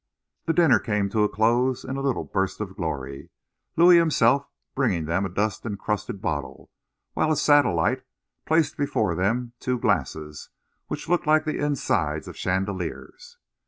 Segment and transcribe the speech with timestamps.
[0.47, 3.29] The dinner came to a close in a little burst of glory,
[3.77, 6.71] Louis himself bringing them a dust encrusted bottle,
[7.13, 8.01] whilst a satellite
[8.43, 10.49] placed before them two glasses
[10.87, 13.37] which looked like the insides of chandeliers.